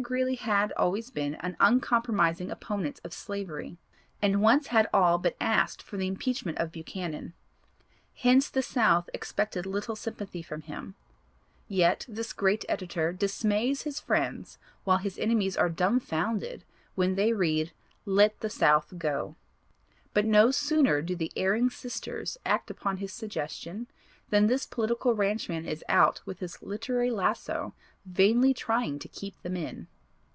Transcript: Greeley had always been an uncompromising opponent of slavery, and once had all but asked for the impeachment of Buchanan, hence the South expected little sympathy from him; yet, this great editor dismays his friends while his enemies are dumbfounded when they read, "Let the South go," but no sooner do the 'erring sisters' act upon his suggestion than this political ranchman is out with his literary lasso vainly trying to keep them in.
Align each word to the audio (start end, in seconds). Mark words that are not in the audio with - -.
Greeley 0.00 0.36
had 0.36 0.72
always 0.72 1.10
been 1.10 1.34
an 1.40 1.54
uncompromising 1.60 2.50
opponent 2.50 2.98
of 3.04 3.12
slavery, 3.12 3.76
and 4.22 4.40
once 4.40 4.68
had 4.68 4.88
all 4.90 5.18
but 5.18 5.36
asked 5.38 5.82
for 5.82 5.98
the 5.98 6.06
impeachment 6.06 6.56
of 6.56 6.72
Buchanan, 6.72 7.34
hence 8.14 8.48
the 8.48 8.62
South 8.62 9.10
expected 9.12 9.66
little 9.66 9.94
sympathy 9.94 10.40
from 10.40 10.62
him; 10.62 10.94
yet, 11.68 12.06
this 12.08 12.32
great 12.32 12.64
editor 12.70 13.12
dismays 13.12 13.82
his 13.82 14.00
friends 14.00 14.56
while 14.84 14.96
his 14.96 15.18
enemies 15.18 15.58
are 15.58 15.68
dumbfounded 15.68 16.64
when 16.94 17.14
they 17.14 17.34
read, 17.34 17.72
"Let 18.06 18.40
the 18.40 18.48
South 18.48 18.94
go," 18.96 19.36
but 20.14 20.24
no 20.24 20.50
sooner 20.50 21.02
do 21.02 21.14
the 21.14 21.30
'erring 21.36 21.68
sisters' 21.68 22.38
act 22.46 22.70
upon 22.70 22.96
his 22.96 23.12
suggestion 23.12 23.88
than 24.30 24.46
this 24.46 24.64
political 24.64 25.14
ranchman 25.14 25.66
is 25.66 25.84
out 25.90 26.22
with 26.24 26.38
his 26.38 26.62
literary 26.62 27.10
lasso 27.10 27.74
vainly 28.06 28.54
trying 28.54 28.98
to 28.98 29.06
keep 29.06 29.40
them 29.42 29.56
in. 29.58 29.86